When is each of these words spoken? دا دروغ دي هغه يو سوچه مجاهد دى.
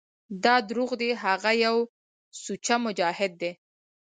دا 0.43 0.55
دروغ 0.69 0.91
دي 1.01 1.09
هغه 1.23 1.51
يو 1.65 1.75
سوچه 2.43 2.75
مجاهد 2.85 3.31
دى. 3.41 3.51